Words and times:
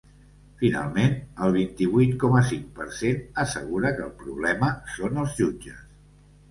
Finalment, 0.61 1.13
el 1.47 1.53
vint-i-vuit 1.57 2.15
coma 2.25 2.41
cinc 2.49 2.73
per 2.81 2.89
cent 3.03 3.23
assegura 3.45 3.93
que 4.01 4.05
el 4.11 4.19
problema 4.27 4.75
són 4.97 5.23
els 5.27 5.39
jutges. 5.45 5.89